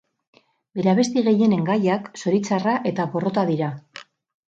Bere 0.77 0.89
abesti 0.93 1.23
gehienen 1.27 1.61
gaiak 1.67 2.07
zoritxarra 2.21 2.73
eta 2.93 3.07
porrota 3.13 3.45
dira. 3.51 3.69